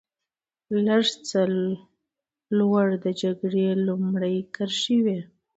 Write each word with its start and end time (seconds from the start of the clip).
لږ 0.85 1.05
څه 1.27 1.39
لوړ 2.57 2.85
د 3.03 3.05
جګړې 3.21 3.67
لومړۍ 3.87 4.37
کرښې 4.55 4.97
وې. 5.05 5.19